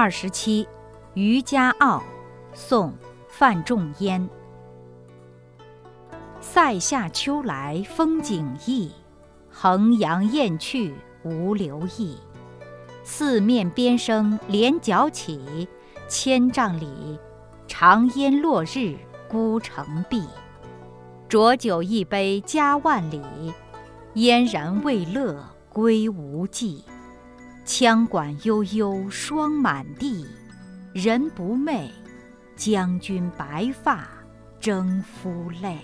[0.00, 0.64] 二十七，
[1.12, 1.98] 《渔家傲》，
[2.54, 2.88] 宋·
[3.28, 4.26] 范仲淹。
[6.40, 8.90] 塞下秋来风景异，
[9.50, 12.16] 衡阳雁去无留意。
[13.04, 15.68] 四面边声连角起，
[16.08, 17.18] 千嶂里，
[17.68, 18.96] 长烟落日
[19.28, 20.24] 孤城闭。
[21.28, 23.20] 浊酒一杯家万里，
[24.14, 26.86] 燕然未勒归无计。
[27.72, 30.26] 羌管悠悠霜满地，
[30.92, 31.88] 人不寐，
[32.56, 34.08] 将军白发
[34.58, 35.78] 征夫泪。